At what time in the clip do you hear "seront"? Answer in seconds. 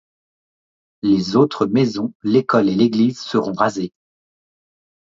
3.19-3.53